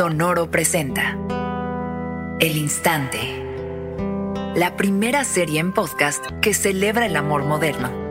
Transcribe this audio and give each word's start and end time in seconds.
Sonoro 0.00 0.50
presenta 0.50 1.18
El 2.40 2.56
Instante, 2.56 3.18
la 4.54 4.74
primera 4.74 5.24
serie 5.24 5.60
en 5.60 5.74
podcast 5.74 6.24
que 6.40 6.54
celebra 6.54 7.04
el 7.04 7.16
amor 7.16 7.44
moderno. 7.44 8.09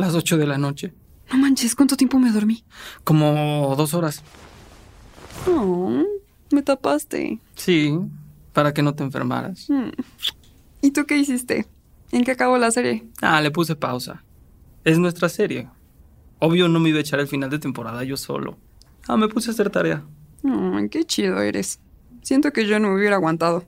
Las 0.00 0.14
8 0.14 0.38
de 0.38 0.46
la 0.46 0.56
noche. 0.56 0.94
No 1.30 1.36
manches, 1.36 1.74
¿cuánto 1.76 1.94
tiempo 1.94 2.18
me 2.18 2.32
dormí? 2.32 2.64
Como 3.04 3.74
dos 3.76 3.92
horas. 3.92 4.22
Oh, 5.46 6.04
me 6.50 6.62
tapaste. 6.62 7.38
Sí, 7.54 7.94
para 8.54 8.72
que 8.72 8.82
no 8.82 8.94
te 8.94 9.04
enfermaras. 9.04 9.68
Hmm. 9.68 9.90
¿Y 10.80 10.92
tú 10.92 11.04
qué 11.04 11.18
hiciste? 11.18 11.66
¿En 12.12 12.24
qué 12.24 12.30
acabó 12.30 12.56
la 12.56 12.70
serie? 12.70 13.06
Ah, 13.20 13.42
le 13.42 13.50
puse 13.50 13.76
pausa. 13.76 14.24
Es 14.84 14.98
nuestra 14.98 15.28
serie. 15.28 15.68
Obvio 16.38 16.66
no 16.68 16.80
me 16.80 16.88
iba 16.88 16.96
a 16.96 17.02
echar 17.02 17.20
el 17.20 17.28
final 17.28 17.50
de 17.50 17.58
temporada 17.58 18.02
yo 18.02 18.16
solo. 18.16 18.56
Ah, 19.06 19.18
me 19.18 19.28
puse 19.28 19.50
a 19.50 19.52
hacer 19.52 19.68
tarea. 19.68 20.02
Ay, 20.42 20.88
qué 20.88 21.04
chido 21.04 21.42
eres. 21.42 21.78
Siento 22.22 22.54
que 22.54 22.66
yo 22.66 22.80
no 22.80 22.88
me 22.88 22.96
hubiera 22.96 23.16
aguantado. 23.16 23.66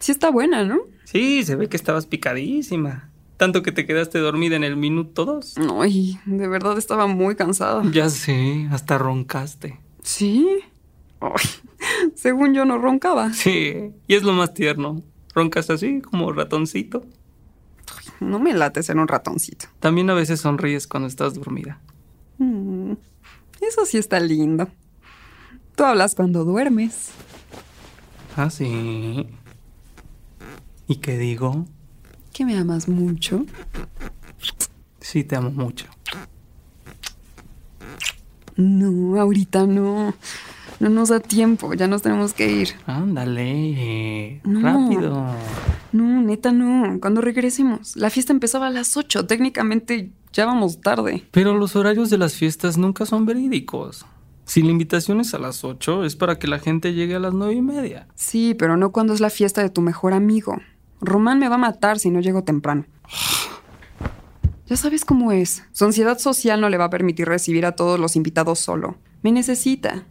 Sí 0.00 0.10
está 0.10 0.28
buena, 0.28 0.64
¿no? 0.64 0.80
Sí, 1.04 1.44
se 1.44 1.54
ve 1.54 1.68
que 1.68 1.76
estabas 1.76 2.06
picadísima. 2.06 3.12
Tanto 3.36 3.62
que 3.62 3.70
te 3.72 3.84
quedaste 3.86 4.18
dormida 4.18 4.56
en 4.56 4.64
el 4.64 4.76
minuto 4.76 5.24
dos. 5.26 5.54
Ay, 5.80 6.18
de 6.24 6.48
verdad 6.48 6.78
estaba 6.78 7.06
muy 7.06 7.36
cansada. 7.36 7.82
Ya 7.92 8.08
sé, 8.08 8.66
hasta 8.70 8.96
roncaste. 8.98 9.78
¿Sí? 10.02 10.46
Ay, 11.20 11.32
según 12.14 12.54
yo 12.54 12.64
no 12.64 12.78
roncaba. 12.78 13.32
Sí, 13.34 13.90
y 14.06 14.14
es 14.14 14.22
lo 14.22 14.32
más 14.32 14.54
tierno. 14.54 15.02
Roncas 15.34 15.68
así, 15.68 16.00
como 16.00 16.32
ratoncito. 16.32 17.04
No 18.20 18.38
me 18.38 18.54
late 18.54 18.82
ser 18.82 18.96
un 18.96 19.06
ratoncito. 19.08 19.66
También 19.80 20.08
a 20.08 20.14
veces 20.14 20.40
sonríes 20.40 20.86
cuando 20.86 21.06
estás 21.06 21.34
dormida. 21.34 21.78
Mm, 22.38 22.92
Eso 23.60 23.84
sí 23.84 23.98
está 23.98 24.18
lindo. 24.20 24.68
Tú 25.74 25.84
hablas 25.84 26.14
cuando 26.14 26.44
duermes. 26.44 27.10
Ah, 28.34 28.48
sí. 28.48 29.26
¿Y 30.88 30.96
qué 30.96 31.18
digo? 31.18 31.66
Que 32.36 32.44
me 32.44 32.58
amas 32.58 32.86
mucho. 32.86 33.46
Sí, 35.00 35.24
te 35.24 35.36
amo 35.36 35.50
mucho. 35.50 35.86
No, 38.56 39.18
ahorita 39.20 39.66
no. 39.66 40.14
No 40.78 40.90
nos 40.90 41.08
da 41.08 41.20
tiempo, 41.20 41.72
ya 41.72 41.88
nos 41.88 42.02
tenemos 42.02 42.34
que 42.34 42.50
ir. 42.52 42.68
Ándale, 42.86 44.42
No. 44.44 44.60
rápido. 44.60 45.26
No, 45.92 46.20
neta 46.20 46.52
no. 46.52 46.98
Cuando 47.00 47.22
regresemos. 47.22 47.96
La 47.96 48.10
fiesta 48.10 48.34
empezaba 48.34 48.66
a 48.66 48.70
las 48.70 48.94
8. 48.98 49.26
Técnicamente 49.26 50.10
ya 50.34 50.44
vamos 50.44 50.82
tarde. 50.82 51.24
Pero 51.30 51.56
los 51.56 51.74
horarios 51.76 52.10
de 52.10 52.18
las 52.18 52.34
fiestas 52.34 52.76
nunca 52.76 53.06
son 53.06 53.24
verídicos. 53.24 54.04
Si 54.44 54.60
la 54.62 54.70
invitación 54.70 55.20
es 55.20 55.32
a 55.32 55.38
las 55.38 55.64
8, 55.64 56.04
es 56.04 56.14
para 56.16 56.38
que 56.38 56.46
la 56.46 56.58
gente 56.58 56.92
llegue 56.92 57.14
a 57.16 57.18
las 57.20 57.32
nueve 57.32 57.54
y 57.54 57.62
media. 57.62 58.06
Sí, 58.14 58.54
pero 58.54 58.76
no 58.76 58.92
cuando 58.92 59.14
es 59.14 59.20
la 59.20 59.30
fiesta 59.30 59.62
de 59.62 59.70
tu 59.70 59.80
mejor 59.80 60.12
amigo. 60.12 60.60
Román 61.00 61.38
me 61.38 61.48
va 61.48 61.56
a 61.56 61.58
matar 61.58 61.98
si 61.98 62.10
no 62.10 62.20
llego 62.20 62.44
temprano. 62.44 62.86
Ya 64.66 64.76
sabes 64.76 65.04
cómo 65.04 65.30
es. 65.30 65.62
Su 65.72 65.84
ansiedad 65.84 66.18
social 66.18 66.60
no 66.60 66.68
le 66.68 66.76
va 66.76 66.86
a 66.86 66.90
permitir 66.90 67.28
recibir 67.28 67.66
a 67.66 67.72
todos 67.72 68.00
los 68.00 68.16
invitados 68.16 68.58
solo. 68.58 68.96
Me 69.22 69.30
necesita. 69.30 70.06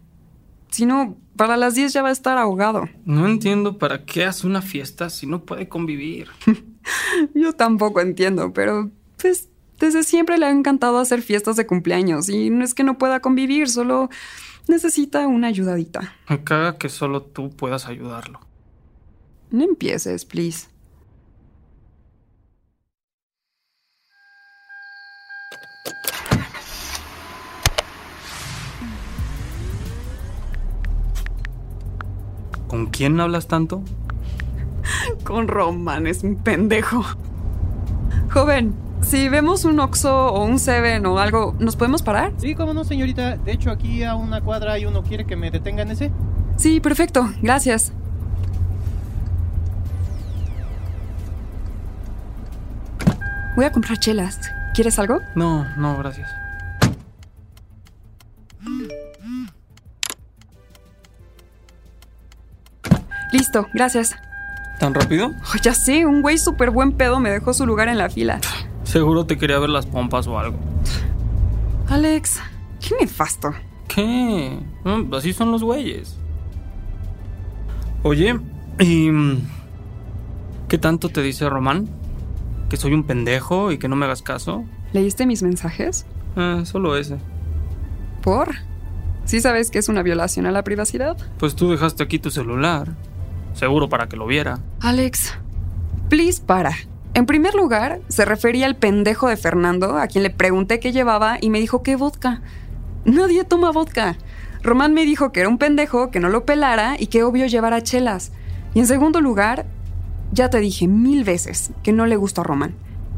Si 0.69 0.85
no, 0.85 1.17
para 1.35 1.57
las 1.57 1.75
10 1.75 1.93
ya 1.93 2.01
va 2.01 2.09
a 2.09 2.13
estar 2.13 2.37
ahogado. 2.37 2.87
No 3.05 3.27
entiendo 3.27 3.77
para 3.77 4.05
qué 4.05 4.25
hace 4.25 4.47
una 4.47 4.61
fiesta 4.61 5.09
si 5.09 5.27
no 5.27 5.43
puede 5.43 5.67
convivir. 5.67 6.29
Yo 7.33 7.53
tampoco 7.53 7.99
entiendo, 7.99 8.53
pero 8.53 8.91
pues 9.21 9.49
desde 9.79 10.03
siempre 10.03 10.37
le 10.37 10.45
ha 10.45 10.51
encantado 10.51 10.99
hacer 10.99 11.21
fiestas 11.21 11.57
de 11.57 11.65
cumpleaños 11.65 12.29
y 12.29 12.49
no 12.49 12.63
es 12.63 12.73
que 12.73 12.83
no 12.83 12.97
pueda 12.97 13.19
convivir, 13.19 13.69
solo 13.69 14.09
necesita 14.67 15.27
una 15.27 15.47
ayudadita. 15.47 16.13
Me 16.29 16.43
caga 16.43 16.77
que 16.77 16.89
solo 16.89 17.21
tú 17.21 17.49
puedas 17.49 17.87
ayudarlo. 17.87 18.39
No 19.51 19.63
empieces, 19.63 20.25
please. 20.25 20.67
¿Con 32.75 32.87
quién 32.87 33.17
hablas 33.21 33.47
tanto? 33.47 33.81
Con 35.23 35.47
Roman, 35.47 36.07
es 36.07 36.23
un 36.23 36.35
pendejo. 36.35 37.05
Joven, 38.33 38.75
si 38.99 39.29
vemos 39.29 39.63
un 39.63 39.79
Oxxo 39.79 40.33
o 40.33 40.43
un 40.43 40.59
Seven 40.59 41.05
o 41.05 41.17
algo, 41.17 41.55
¿nos 41.57 41.77
podemos 41.77 42.03
parar? 42.03 42.33
Sí, 42.35 42.53
cómo 42.53 42.73
no, 42.73 42.83
señorita. 42.83 43.37
De 43.37 43.53
hecho, 43.53 43.71
aquí 43.71 44.03
a 44.03 44.15
una 44.15 44.41
cuadra 44.41 44.73
hay 44.73 44.85
uno. 44.85 45.03
¿Quiere 45.03 45.23
que 45.23 45.37
me 45.37 45.51
detenga 45.51 45.83
en 45.83 45.91
ese? 45.91 46.11
Sí, 46.57 46.81
perfecto, 46.81 47.29
gracias. 47.41 47.93
Voy 53.55 53.63
a 53.63 53.71
comprar 53.71 53.99
chelas. 53.99 54.37
¿Quieres 54.73 54.99
algo? 54.99 55.21
No, 55.33 55.65
no, 55.77 55.97
gracias. 55.97 56.29
Listo, 63.55 63.69
gracias. 63.73 64.15
¿Tan 64.81 64.93
rápido? 64.93 65.31
Oh, 65.31 65.57
ya 65.61 65.73
sé, 65.73 66.05
un 66.05 66.21
güey 66.21 66.37
súper 66.37 66.71
buen 66.71 66.91
pedo 66.91 67.21
me 67.21 67.29
dejó 67.29 67.53
su 67.53 67.65
lugar 67.65 67.87
en 67.87 67.97
la 67.97 68.09
fila. 68.09 68.41
Seguro 68.83 69.25
te 69.25 69.37
quería 69.37 69.59
ver 69.59 69.69
las 69.69 69.85
pompas 69.85 70.27
o 70.27 70.37
algo. 70.37 70.57
Alex, 71.87 72.41
qué 72.81 72.95
nefasto. 72.99 73.53
¿Qué? 73.87 74.59
Así 75.13 75.31
son 75.31 75.53
los 75.53 75.63
güeyes. 75.63 76.17
Oye, 78.03 78.37
¿y 78.79 79.09
mm, 79.09 79.47
qué 80.67 80.77
tanto 80.77 81.07
te 81.07 81.21
dice 81.21 81.47
Román? 81.47 81.87
¿Que 82.69 82.75
soy 82.75 82.93
un 82.93 83.05
pendejo 83.05 83.71
y 83.71 83.77
que 83.77 83.87
no 83.87 83.95
me 83.95 84.03
hagas 84.03 84.21
caso? 84.21 84.65
¿Leíste 84.91 85.25
mis 85.25 85.43
mensajes? 85.43 86.05
Eh, 86.35 86.63
solo 86.65 86.97
ese. 86.97 87.19
¿Por? 88.21 88.53
¿Sí 89.23 89.39
sabes 89.39 89.71
que 89.71 89.79
es 89.79 89.87
una 89.87 90.03
violación 90.03 90.45
a 90.45 90.51
la 90.51 90.65
privacidad? 90.65 91.15
Pues 91.39 91.55
tú 91.55 91.71
dejaste 91.71 92.03
aquí 92.03 92.19
tu 92.19 92.31
celular. 92.31 92.93
Seguro 93.55 93.89
para 93.89 94.07
que 94.07 94.17
lo 94.17 94.27
viera. 94.27 94.59
Alex, 94.81 95.33
please 96.09 96.41
para. 96.45 96.75
En 97.13 97.25
primer 97.25 97.55
lugar, 97.55 98.01
se 98.09 98.25
refería 98.25 98.65
al 98.65 98.75
pendejo 98.75 99.29
de 99.29 99.37
Fernando, 99.37 99.97
a 99.97 100.07
quien 100.07 100.23
le 100.23 100.29
pregunté 100.29 100.79
qué 100.81 100.91
llevaba 100.91 101.37
y 101.39 101.49
me 101.49 101.59
dijo 101.59 101.81
que 101.81 101.95
vodka. 101.95 102.41
Nadie 103.05 103.45
toma 103.45 103.71
vodka. 103.71 104.17
Román 104.61 104.93
me 104.93 105.05
dijo 105.05 105.31
que 105.31 105.39
era 105.39 105.49
un 105.49 105.57
pendejo, 105.57 106.11
que 106.11 106.19
no 106.19 106.27
lo 106.27 106.43
pelara 106.43 106.95
y 106.99 107.07
que 107.07 107.23
obvio 107.23 107.45
llevara 107.45 107.81
chelas. 107.81 108.33
Y 108.73 108.79
en 108.79 108.87
segundo 108.87 109.21
lugar, 109.21 109.65
ya 110.33 110.49
te 110.49 110.59
dije 110.59 110.87
mil 110.87 111.23
veces 111.23 111.71
que 111.83 111.93
no 111.93 112.05
le 112.05 112.17
gusta 112.17 112.41
a 112.41 112.43
Román. 112.43 112.75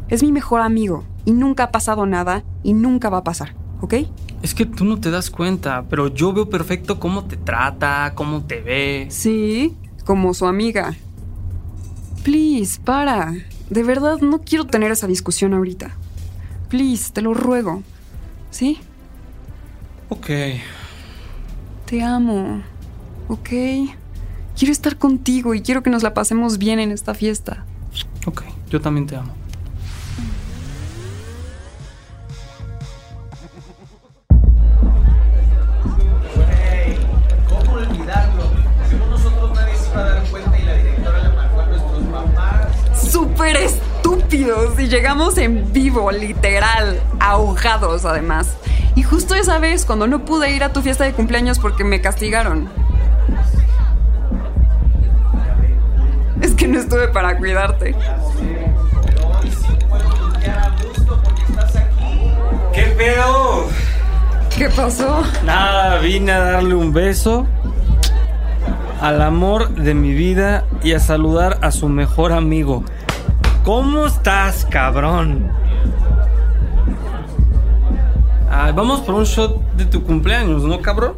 Es 0.09 0.21
mi 0.21 0.31
mejor 0.31 0.61
amigo 0.61 1.03
y 1.25 1.31
nunca 1.31 1.63
ha 1.63 1.71
pasado 1.71 2.05
nada 2.05 2.43
y 2.63 2.73
nunca 2.73 3.09
va 3.09 3.19
a 3.19 3.23
pasar, 3.23 3.55
¿ok? 3.81 3.95
Es 4.43 4.53
que 4.53 4.65
tú 4.65 4.85
no 4.85 4.99
te 4.99 5.09
das 5.09 5.31
cuenta, 5.31 5.85
pero 5.89 6.07
yo 6.07 6.31
veo 6.31 6.47
perfecto 6.47 6.99
cómo 6.99 7.25
te 7.25 7.37
trata, 7.37 8.11
cómo 8.13 8.43
te 8.43 8.61
ve. 8.61 9.07
Sí, 9.09 9.75
como 10.07 10.33
su 10.33 10.47
amiga. 10.47 10.95
Please, 12.23 12.79
para. 12.79 13.33
De 13.69 13.83
verdad, 13.83 14.21
no 14.21 14.39
quiero 14.39 14.65
tener 14.65 14.89
esa 14.89 15.05
discusión 15.05 15.53
ahorita. 15.53 15.91
Please, 16.69 17.11
te 17.11 17.21
lo 17.21 17.33
ruego. 17.33 17.83
¿Sí? 18.49 18.79
Ok. 20.07 20.29
Te 21.85 22.01
amo. 22.01 22.61
¿Ok? 23.27 23.49
Quiero 24.57 24.71
estar 24.71 24.97
contigo 24.97 25.53
y 25.53 25.61
quiero 25.61 25.83
que 25.83 25.89
nos 25.89 26.03
la 26.03 26.13
pasemos 26.13 26.57
bien 26.57 26.79
en 26.79 26.91
esta 26.91 27.13
fiesta. 27.13 27.65
Ok, 28.25 28.43
yo 28.69 28.79
también 28.79 29.07
te 29.07 29.17
amo. 29.17 29.33
Y 44.79 44.87
llegamos 44.87 45.37
en 45.37 45.73
vivo, 45.73 46.11
literal. 46.11 47.01
Ahogados, 47.19 48.05
además. 48.05 48.55
Y 48.95 49.03
justo 49.03 49.33
esa 49.33 49.57
vez, 49.59 49.85
cuando 49.85 50.07
no 50.07 50.23
pude 50.23 50.51
ir 50.51 50.63
a 50.63 50.71
tu 50.71 50.81
fiesta 50.81 51.03
de 51.03 51.13
cumpleaños 51.13 51.57
porque 51.59 51.83
me 51.83 51.99
castigaron. 51.99 52.69
Es 56.41 56.53
que 56.53 56.67
no 56.67 56.79
estuve 56.79 57.07
para 57.07 57.37
cuidarte. 57.37 57.95
¿Qué 62.73 62.83
pedo? 62.97 63.67
¿Qué 64.55 64.69
pasó? 64.69 65.23
Nada, 65.43 65.97
vine 65.99 66.31
a 66.31 66.39
darle 66.39 66.75
un 66.75 66.93
beso 66.93 67.47
al 69.01 69.21
amor 69.21 69.69
de 69.69 69.93
mi 69.93 70.13
vida 70.13 70.65
y 70.83 70.93
a 70.93 70.99
saludar 70.99 71.57
a 71.61 71.71
su 71.71 71.89
mejor 71.89 72.31
amigo. 72.31 72.83
¿Cómo 73.67 74.05
estás, 74.05 74.65
cabrón? 74.71 75.51
Ay, 78.49 78.71
vamos 78.71 79.01
por 79.01 79.15
un 79.15 79.25
shot 79.25 79.61
de 79.73 79.83
tu 79.83 80.05
cumpleaños, 80.05 80.63
¿no, 80.63 80.81
cabrón? 80.81 81.15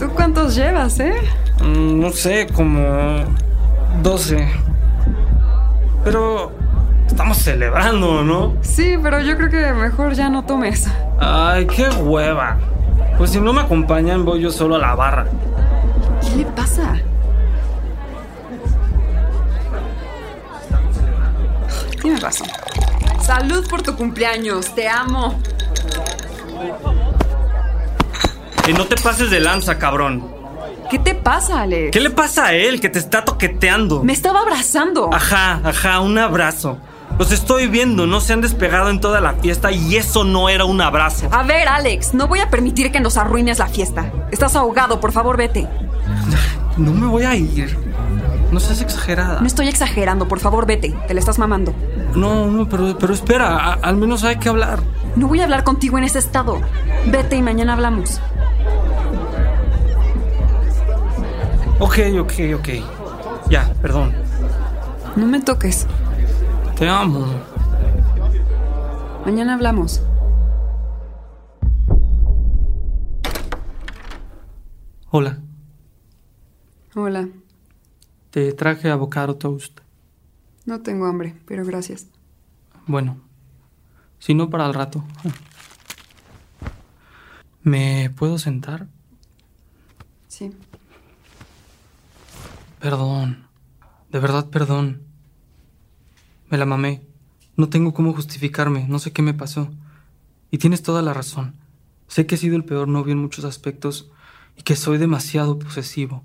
¿Tú 0.00 0.08
cuántos 0.08 0.56
llevas, 0.56 0.98
eh? 0.98 1.14
Mm, 1.62 2.00
no 2.00 2.10
sé, 2.10 2.48
como 2.52 3.18
12. 4.02 4.48
Pero 6.02 6.50
estamos 7.06 7.36
celebrando, 7.36 8.24
¿no? 8.24 8.56
Sí, 8.60 8.96
pero 9.00 9.20
yo 9.20 9.36
creo 9.36 9.50
que 9.50 9.72
mejor 9.72 10.14
ya 10.14 10.28
no 10.28 10.44
tomes. 10.44 10.88
Ay, 11.20 11.68
qué 11.68 11.88
hueva. 11.88 12.56
Pues 13.16 13.30
si 13.30 13.40
no 13.40 13.52
me 13.52 13.60
acompañan, 13.60 14.24
voy 14.24 14.40
yo 14.40 14.50
solo 14.50 14.74
a 14.74 14.78
la 14.78 14.96
barra. 14.96 15.26
¿Qué 16.20 16.38
le 16.38 16.46
pasa? 16.46 16.96
Razón. 22.28 22.48
Salud 23.22 23.66
por 23.68 23.82
tu 23.82 23.96
cumpleaños, 23.96 24.74
te 24.74 24.88
amo. 24.88 25.40
Y 28.66 28.72
no 28.72 28.84
te 28.84 28.96
pases 28.96 29.30
de 29.30 29.40
lanza, 29.40 29.78
cabrón. 29.78 30.36
¿Qué 30.90 30.98
te 30.98 31.14
pasa, 31.14 31.62
Alex? 31.62 31.90
¿Qué 31.90 32.00
le 32.00 32.10
pasa 32.10 32.46
a 32.46 32.52
él 32.54 32.80
que 32.80 32.88
te 32.88 32.98
está 32.98 33.24
toqueteando? 33.24 34.02
Me 34.02 34.12
estaba 34.12 34.40
abrazando. 34.40 35.10
Ajá, 35.12 35.60
ajá, 35.64 36.00
un 36.00 36.18
abrazo. 36.18 36.78
Los 37.18 37.32
estoy 37.32 37.66
viendo, 37.66 38.06
no 38.06 38.20
se 38.20 38.34
han 38.34 38.42
despegado 38.42 38.90
en 38.90 39.00
toda 39.00 39.20
la 39.20 39.34
fiesta 39.34 39.72
y 39.72 39.96
eso 39.96 40.24
no 40.24 40.48
era 40.48 40.64
un 40.66 40.80
abrazo. 40.80 41.28
A 41.32 41.42
ver, 41.42 41.66
Alex, 41.66 42.14
no 42.14 42.28
voy 42.28 42.40
a 42.40 42.50
permitir 42.50 42.92
que 42.92 43.00
nos 43.00 43.16
arruines 43.16 43.58
la 43.58 43.66
fiesta. 43.66 44.12
Estás 44.30 44.54
ahogado, 44.54 45.00
por 45.00 45.12
favor, 45.12 45.36
vete. 45.36 45.66
No 46.76 46.92
me 46.92 47.06
voy 47.06 47.24
a 47.24 47.34
ir. 47.34 47.87
No 48.52 48.60
seas 48.60 48.80
exagerada. 48.80 49.40
No 49.40 49.46
estoy 49.46 49.68
exagerando, 49.68 50.26
por 50.26 50.40
favor, 50.40 50.66
vete. 50.66 50.94
Te 51.06 51.12
le 51.14 51.20
estás 51.20 51.38
mamando. 51.38 51.74
No, 52.14 52.46
no, 52.46 52.68
pero, 52.68 52.96
pero 52.98 53.12
espera, 53.12 53.56
a- 53.58 53.72
al 53.74 53.96
menos 53.96 54.24
hay 54.24 54.36
que 54.36 54.48
hablar. 54.48 54.80
No 55.16 55.28
voy 55.28 55.40
a 55.40 55.44
hablar 55.44 55.64
contigo 55.64 55.98
en 55.98 56.04
ese 56.04 56.18
estado. 56.18 56.60
Vete 57.06 57.36
y 57.36 57.42
mañana 57.42 57.74
hablamos. 57.74 58.20
Ok, 61.78 61.98
ok, 62.20 62.32
ok. 62.58 62.68
Ya, 63.50 63.72
perdón. 63.82 64.12
No 65.16 65.26
me 65.26 65.40
toques. 65.40 65.86
Te 66.78 66.88
amo. 66.88 67.26
Mañana 69.26 69.54
hablamos. 69.54 70.02
Hola, 75.10 75.38
Hola. 76.94 77.28
Te 78.30 78.52
traje 78.52 78.90
avocado 78.90 79.36
toast. 79.36 79.80
No 80.66 80.80
tengo 80.82 81.06
hambre, 81.06 81.34
pero 81.46 81.64
gracias. 81.64 82.06
Bueno, 82.86 83.20
si 84.18 84.34
no 84.34 84.50
para 84.50 84.66
el 84.66 84.74
rato. 84.74 85.04
¿Me 87.62 88.10
puedo 88.10 88.38
sentar? 88.38 88.86
Sí. 90.28 90.52
Perdón. 92.80 93.46
De 94.10 94.18
verdad, 94.18 94.48
perdón. 94.48 95.02
Me 96.50 96.58
la 96.58 96.66
mamé. 96.66 97.02
No 97.56 97.68
tengo 97.68 97.92
cómo 97.92 98.12
justificarme. 98.12 98.86
No 98.88 98.98
sé 98.98 99.12
qué 99.12 99.22
me 99.22 99.34
pasó. 99.34 99.70
Y 100.50 100.58
tienes 100.58 100.82
toda 100.82 101.02
la 101.02 101.12
razón. 101.12 101.54
Sé 102.06 102.26
que 102.26 102.36
he 102.36 102.38
sido 102.38 102.56
el 102.56 102.64
peor 102.64 102.88
novio 102.88 103.12
en 103.12 103.18
muchos 103.18 103.44
aspectos 103.44 104.10
y 104.56 104.62
que 104.62 104.76
soy 104.76 104.98
demasiado 104.98 105.58
posesivo. 105.58 106.24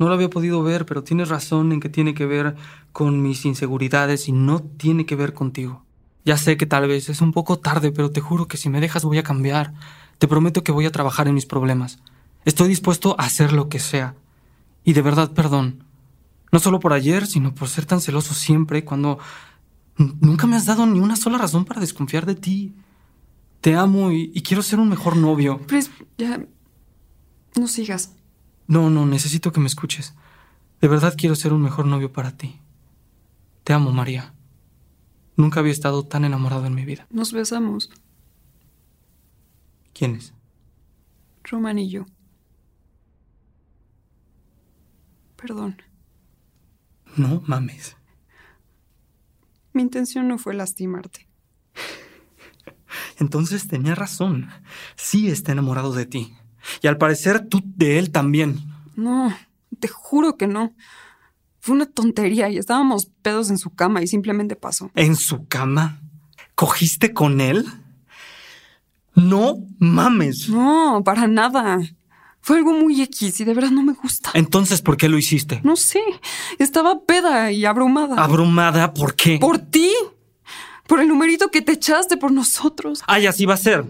No 0.00 0.08
lo 0.08 0.14
había 0.14 0.30
podido 0.30 0.62
ver, 0.62 0.86
pero 0.86 1.04
tienes 1.04 1.28
razón 1.28 1.72
en 1.72 1.80
que 1.80 1.90
tiene 1.90 2.14
que 2.14 2.24
ver 2.24 2.56
con 2.90 3.20
mis 3.20 3.44
inseguridades 3.44 4.28
y 4.28 4.32
no 4.32 4.60
tiene 4.62 5.04
que 5.04 5.14
ver 5.14 5.34
contigo. 5.34 5.84
Ya 6.24 6.38
sé 6.38 6.56
que 6.56 6.64
tal 6.64 6.88
vez 6.88 7.10
es 7.10 7.20
un 7.20 7.32
poco 7.32 7.58
tarde, 7.58 7.92
pero 7.92 8.10
te 8.10 8.22
juro 8.22 8.48
que 8.48 8.56
si 8.56 8.70
me 8.70 8.80
dejas 8.80 9.04
voy 9.04 9.18
a 9.18 9.22
cambiar. 9.22 9.74
Te 10.16 10.26
prometo 10.26 10.64
que 10.64 10.72
voy 10.72 10.86
a 10.86 10.90
trabajar 10.90 11.28
en 11.28 11.34
mis 11.34 11.44
problemas. 11.44 11.98
Estoy 12.46 12.68
dispuesto 12.68 13.14
a 13.18 13.24
hacer 13.24 13.52
lo 13.52 13.68
que 13.68 13.78
sea. 13.78 14.14
Y 14.84 14.94
de 14.94 15.02
verdad, 15.02 15.32
perdón. 15.32 15.84
No 16.50 16.60
solo 16.60 16.80
por 16.80 16.94
ayer, 16.94 17.26
sino 17.26 17.54
por 17.54 17.68
ser 17.68 17.84
tan 17.84 18.00
celoso 18.00 18.32
siempre 18.32 18.86
cuando 18.86 19.18
nunca 19.98 20.46
me 20.46 20.56
has 20.56 20.64
dado 20.64 20.86
ni 20.86 20.98
una 20.98 21.16
sola 21.16 21.36
razón 21.36 21.66
para 21.66 21.82
desconfiar 21.82 22.24
de 22.24 22.36
ti. 22.36 22.74
Te 23.60 23.76
amo 23.76 24.12
y, 24.12 24.32
y 24.34 24.40
quiero 24.40 24.62
ser 24.62 24.78
un 24.78 24.88
mejor 24.88 25.18
novio. 25.18 25.60
Pues 25.68 25.90
ya. 26.16 26.42
No 27.54 27.68
sigas. 27.68 28.14
No, 28.70 28.88
no, 28.88 29.04
necesito 29.04 29.50
que 29.50 29.58
me 29.58 29.66
escuches. 29.66 30.14
De 30.80 30.86
verdad 30.86 31.16
quiero 31.18 31.34
ser 31.34 31.52
un 31.52 31.60
mejor 31.60 31.86
novio 31.86 32.12
para 32.12 32.36
ti. 32.36 32.60
Te 33.64 33.72
amo, 33.72 33.90
María. 33.90 34.32
Nunca 35.34 35.58
había 35.58 35.72
estado 35.72 36.04
tan 36.04 36.24
enamorado 36.24 36.66
en 36.66 36.76
mi 36.76 36.84
vida. 36.84 37.04
Nos 37.10 37.32
besamos, 37.32 37.90
¿Quién 39.92 40.14
es? 40.14 40.32
Roman 41.42 41.80
y 41.80 41.90
yo. 41.90 42.06
Perdón. 45.34 45.82
No 47.16 47.42
mames. 47.48 47.96
Mi 49.72 49.82
intención 49.82 50.28
no 50.28 50.38
fue 50.38 50.54
lastimarte. 50.54 51.26
Entonces 53.18 53.66
tenía 53.66 53.96
razón. 53.96 54.48
Sí 54.94 55.28
está 55.28 55.50
enamorado 55.50 55.92
de 55.92 56.06
ti. 56.06 56.36
Y 56.82 56.86
al 56.86 56.98
parecer 56.98 57.46
tú 57.48 57.62
de 57.64 57.98
él 57.98 58.10
también. 58.10 58.58
No, 58.96 59.34
te 59.78 59.88
juro 59.88 60.36
que 60.36 60.46
no. 60.46 60.74
Fue 61.60 61.74
una 61.74 61.86
tontería 61.86 62.48
y 62.48 62.56
estábamos 62.56 63.06
pedos 63.22 63.50
en 63.50 63.58
su 63.58 63.70
cama 63.70 64.02
y 64.02 64.06
simplemente 64.06 64.56
pasó. 64.56 64.90
¿En 64.94 65.14
su 65.16 65.46
cama? 65.46 66.00
¿Cogiste 66.54 67.12
con 67.12 67.40
él? 67.40 67.66
No 69.14 69.58
mames. 69.78 70.48
No, 70.48 71.02
para 71.04 71.26
nada. 71.26 71.80
Fue 72.40 72.56
algo 72.56 72.72
muy 72.72 73.02
X 73.02 73.40
y 73.40 73.44
de 73.44 73.52
verdad 73.52 73.70
no 73.70 73.82
me 73.82 73.92
gusta. 73.92 74.30
Entonces, 74.34 74.80
¿por 74.80 74.96
qué 74.96 75.08
lo 75.08 75.18
hiciste? 75.18 75.60
No 75.62 75.76
sé, 75.76 76.00
estaba 76.58 77.04
peda 77.04 77.52
y 77.52 77.66
abrumada. 77.66 78.22
Abrumada, 78.22 78.94
¿por 78.94 79.14
qué? 79.14 79.38
Por 79.38 79.58
ti. 79.58 79.90
Por 80.86 81.00
el 81.00 81.08
numerito 81.08 81.50
que 81.50 81.62
te 81.62 81.72
echaste 81.72 82.16
por 82.16 82.32
nosotros. 82.32 83.02
Ay, 83.06 83.26
así 83.26 83.44
va 83.44 83.54
a 83.54 83.58
ser. 83.58 83.84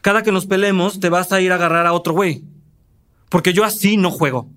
Cada 0.00 0.22
que 0.22 0.32
nos 0.32 0.46
peleemos, 0.46 1.00
te 1.00 1.08
vas 1.08 1.32
a 1.32 1.40
ir 1.40 1.52
a 1.52 1.56
agarrar 1.56 1.86
a 1.86 1.92
otro 1.92 2.14
güey. 2.14 2.44
Porque 3.28 3.52
yo 3.52 3.64
así 3.64 3.96
no 3.96 4.10
juego. 4.10 4.48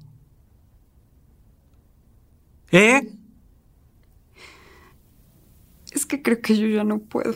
¿Eh? 2.71 3.07
Es 5.91 6.05
que 6.05 6.21
creo 6.21 6.41
que 6.41 6.57
yo 6.57 6.67
ya 6.67 6.83
no 6.83 6.99
puedo. 6.99 7.35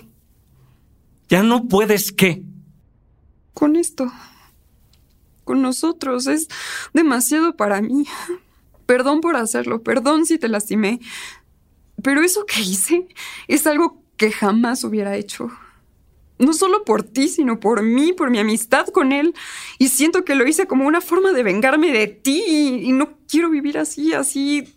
Ya 1.29 1.43
no 1.43 1.67
puedes 1.67 2.11
qué. 2.11 2.43
Con 3.53 3.75
esto. 3.75 4.11
Con 5.43 5.61
nosotros. 5.61 6.27
Es 6.27 6.47
demasiado 6.93 7.55
para 7.55 7.81
mí. 7.81 8.07
Perdón 8.85 9.21
por 9.21 9.35
hacerlo. 9.35 9.83
Perdón 9.83 10.25
si 10.25 10.39
te 10.39 10.47
lastimé. 10.47 10.99
Pero 12.01 12.21
eso 12.21 12.45
que 12.45 12.61
hice 12.61 13.07
es 13.47 13.67
algo 13.67 14.01
que 14.15 14.31
jamás 14.31 14.83
hubiera 14.83 15.15
hecho. 15.17 15.51
No 16.39 16.53
solo 16.53 16.83
por 16.83 17.03
ti, 17.03 17.27
sino 17.27 17.59
por 17.59 17.81
mí, 17.81 18.13
por 18.13 18.29
mi 18.29 18.39
amistad 18.39 18.87
con 18.87 19.11
él. 19.11 19.33
Y 19.79 19.89
siento 19.89 20.23
que 20.23 20.35
lo 20.35 20.47
hice 20.47 20.67
como 20.67 20.85
una 20.85 21.01
forma 21.01 21.31
de 21.31 21.43
vengarme 21.43 21.91
de 21.91 22.07
ti. 22.07 22.43
Y 22.83 22.91
no 22.91 23.17
quiero 23.27 23.49
vivir 23.49 23.77
así, 23.77 24.13
así 24.13 24.73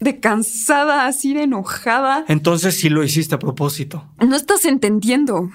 de 0.00 0.20
cansada, 0.20 1.06
así 1.06 1.34
de 1.34 1.42
enojada. 1.44 2.24
Entonces 2.28 2.76
sí 2.78 2.88
lo 2.88 3.02
hiciste 3.02 3.34
a 3.34 3.38
propósito. 3.38 4.06
No 4.18 4.36
estás 4.36 4.64
entendiendo. 4.66 5.50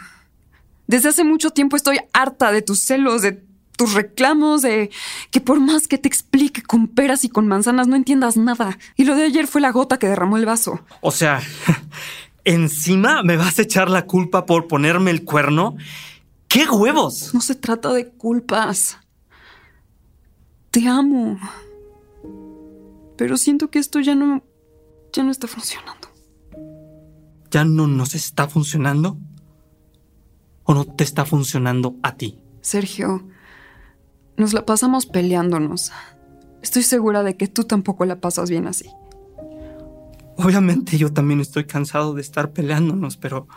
Desde 0.88 1.10
hace 1.10 1.24
mucho 1.24 1.52
tiempo 1.52 1.76
estoy 1.76 2.00
harta 2.14 2.52
de 2.52 2.62
tus 2.62 2.80
celos, 2.80 3.22
de 3.22 3.44
tus 3.78 3.94
reclamos, 3.94 4.64
de 4.64 4.90
que 5.32 5.40
por 5.40 5.60
más 5.60 5.88
que 5.88 5.98
te 5.98 6.10
explique 6.10 6.64
con 6.64 6.88
peras 6.88 7.24
y 7.24 7.30
con 7.30 7.48
manzanas 7.48 7.88
no 7.88 7.96
entiendas 7.96 8.36
nada. 8.36 8.78
Y 8.98 9.06
lo 9.06 9.16
de 9.16 9.24
ayer 9.24 9.48
fue 9.48 9.62
la 9.62 9.72
gota 9.72 10.00
que 10.00 10.08
derramó 10.08 10.36
el 10.38 10.46
vaso. 10.46 10.82
O 11.00 11.12
sea, 11.12 11.42
¿encima 12.50 13.22
me 13.24 13.38
vas 13.38 13.60
a 13.60 13.62
echar 13.62 13.90
la 13.90 14.06
culpa 14.06 14.46
por 14.46 14.68
ponerme 14.68 15.12
el 15.12 15.24
cuerno? 15.24 15.78
¡Qué 16.48 16.68
huevos! 16.68 17.34
No 17.34 17.42
se 17.42 17.56
trata 17.56 17.94
de 17.94 18.10
culpas. 18.10 18.98
Te 20.72 20.88
amo. 20.88 21.38
Pero 23.18 23.38
siento 23.38 23.70
que 23.70 23.80
esto 23.80 24.00
ya 24.00 24.16
no 24.16 24.44
ya 25.14 25.24
no 25.24 25.32
está 25.32 25.48
funcionando. 25.48 26.08
¿Ya 27.52 27.66
no 27.66 27.88
nos 27.88 28.16
está 28.16 28.48
funcionando? 28.48 29.18
¿O 30.64 30.74
no 30.74 30.86
te 30.86 31.04
está 31.04 31.26
funcionando 31.26 31.96
a 32.04 32.16
ti? 32.16 32.40
Sergio, 32.62 33.28
nos 34.38 34.54
la 34.54 34.66
pasamos 34.66 35.06
peleándonos. 35.06 35.92
Estoy 36.62 36.84
segura 36.84 37.24
de 37.24 37.38
que 37.38 37.48
tú 37.48 37.64
tampoco 37.64 38.06
la 38.06 38.20
pasas 38.20 38.50
bien 38.50 38.68
así. 38.68 38.90
Obviamente 40.42 40.98
yo 40.98 41.12
también 41.12 41.42
estoy 41.42 41.66
cansado 41.66 42.14
de 42.14 42.22
estar 42.22 42.54
peleándonos, 42.54 43.18
pero 43.18 43.48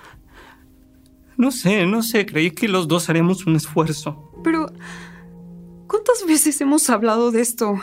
No 1.36 1.52
sé, 1.52 1.86
no 1.86 2.02
sé, 2.02 2.26
creí 2.26 2.50
que 2.50 2.66
los 2.68 2.88
dos 2.88 3.08
haremos 3.08 3.46
un 3.46 3.54
esfuerzo. 3.56 4.32
Pero, 4.42 4.66
¿cuántas 5.86 6.26
veces 6.26 6.60
hemos 6.60 6.90
hablado 6.90 7.30
de 7.30 7.40
esto? 7.40 7.80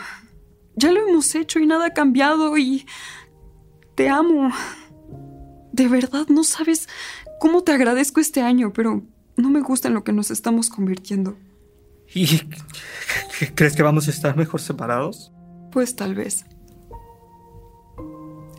Ya 0.76 0.92
lo 0.92 1.08
hemos 1.08 1.34
hecho 1.36 1.60
y 1.60 1.66
nada 1.66 1.88
ha 1.88 1.94
cambiado 1.94 2.58
y... 2.58 2.86
Te 3.96 4.10
amo. 4.10 4.52
De 5.72 5.88
verdad, 5.88 6.28
no 6.28 6.44
sabes 6.44 6.88
cómo 7.40 7.64
te 7.64 7.72
agradezco 7.72 8.20
este 8.20 8.42
año, 8.42 8.72
pero 8.74 9.04
no 9.38 9.50
me 9.50 9.62
gusta 9.62 9.88
en 9.88 9.94
lo 9.94 10.04
que 10.04 10.14
nos 10.14 10.30
estamos 10.30 10.70
convirtiendo. 10.70 11.38
¿Y 12.14 12.28
crees 13.56 13.76
que 13.76 13.84
vamos 13.84 14.08
a 14.08 14.12
estar 14.12 14.36
mejor 14.36 14.62
separados? 14.62 15.32
Pues 15.72 15.96
tal 15.96 16.16
vez. 16.16 16.46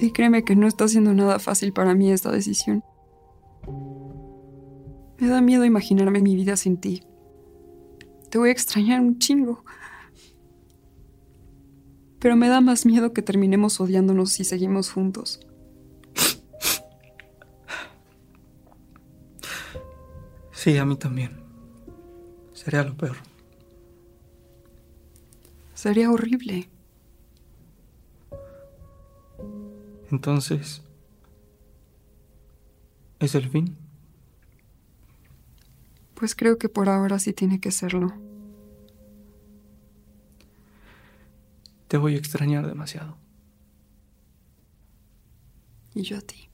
Y 0.01 0.13
créeme 0.13 0.45
que 0.45 0.57
no 0.57 0.67
está 0.67 0.89
siendo 0.89 1.13
nada 1.13 1.39
fácil 1.39 1.75
para 1.75 1.95
mí 1.95 2.11
esta 2.11 2.33
decisión. 2.33 2.83
Me 5.19 5.29
da 5.29 5.43
miedo 5.43 5.67
imaginarme 5.67 6.23
mi 6.23 6.35
vida 6.35 6.57
sin 6.57 6.79
ti. 6.79 7.03
Te 8.31 8.39
voy 8.39 8.49
a 8.49 8.53
extrañar 8.53 9.01
un 9.01 9.19
chingo. 9.19 9.63
Pero 12.19 12.37
me 12.37 12.49
da 12.49 12.63
más 12.63 12.87
miedo 12.87 13.13
que 13.13 13.21
terminemos 13.21 13.79
odiándonos 13.81 14.33
si 14.33 14.45
seguimos 14.45 14.91
juntos. 14.91 15.41
Sí, 20.53 20.77
a 20.79 20.85
mí 20.87 20.97
también. 20.97 21.41
Sería 22.53 22.85
lo 22.85 22.97
peor. 22.97 23.17
Sería 25.75 26.11
horrible. 26.11 26.69
Entonces, 30.11 30.83
¿es 33.19 33.35
el 33.35 33.49
fin? 33.49 33.77
Pues 36.15 36.35
creo 36.35 36.59
que 36.59 36.69
por 36.69 36.89
ahora 36.89 37.19
sí 37.19 37.33
tiene 37.33 37.61
que 37.61 37.71
serlo. 37.71 38.13
Te 41.89 41.97
voy 41.97 42.15
a 42.15 42.19
extrañar 42.19 42.67
demasiado. 42.67 43.17
Y 45.95 46.03
yo 46.03 46.19
a 46.19 46.21
ti. 46.21 46.51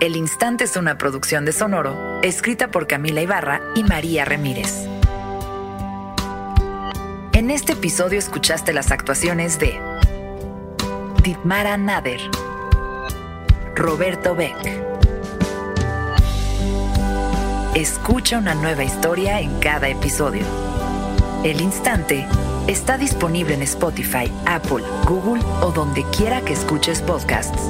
El 0.00 0.14
Instante 0.14 0.62
es 0.62 0.76
una 0.76 0.96
producción 0.96 1.44
de 1.44 1.50
Sonoro, 1.50 2.20
escrita 2.22 2.70
por 2.70 2.86
Camila 2.86 3.20
Ibarra 3.20 3.60
y 3.74 3.82
María 3.82 4.24
Ramírez. 4.24 4.86
En 7.32 7.50
este 7.50 7.72
episodio 7.72 8.16
escuchaste 8.16 8.72
las 8.72 8.92
actuaciones 8.92 9.58
de 9.58 9.76
Ditmara 11.24 11.76
Nader, 11.76 12.20
Roberto 13.74 14.36
Beck. 14.36 14.54
Escucha 17.74 18.38
una 18.38 18.54
nueva 18.54 18.84
historia 18.84 19.40
en 19.40 19.58
cada 19.58 19.88
episodio. 19.88 20.44
El 21.42 21.60
Instante 21.60 22.24
está 22.68 22.98
disponible 22.98 23.54
en 23.54 23.62
Spotify, 23.62 24.30
Apple, 24.46 24.84
Google 25.06 25.42
o 25.60 25.72
donde 25.72 26.04
quiera 26.16 26.40
que 26.42 26.52
escuches 26.52 27.02
podcasts. 27.02 27.68